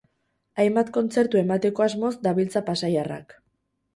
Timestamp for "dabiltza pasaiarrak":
2.29-3.37